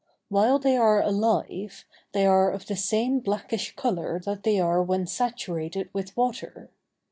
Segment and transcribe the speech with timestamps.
[0.29, 5.05] While they are alive, they are of the same blackish color that they are when
[5.05, 6.71] saturated with water.